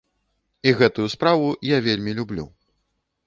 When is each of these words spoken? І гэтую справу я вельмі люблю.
І 0.69 0.73
гэтую 0.79 1.05
справу 1.15 1.45
я 1.75 1.81
вельмі 1.87 2.11
люблю. 2.21 2.45